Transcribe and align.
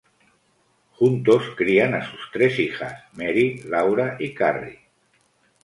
Juntos 0.93 1.43
crían 1.55 1.93
a 1.93 2.09
sus 2.09 2.19
tres 2.33 2.57
hijas: 2.57 3.03
Mary, 3.13 3.59
Laura 3.67 4.17
y 4.19 4.33
Carrie. 4.33 4.89